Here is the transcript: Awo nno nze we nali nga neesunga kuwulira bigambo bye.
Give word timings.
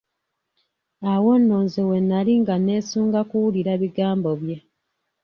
Awo 1.11 1.31
nno 1.39 1.57
nze 1.65 1.81
we 1.89 1.97
nali 2.09 2.33
nga 2.41 2.55
neesunga 2.59 3.19
kuwulira 3.29 3.73
bigambo 3.81 4.29
bye. 4.41 4.57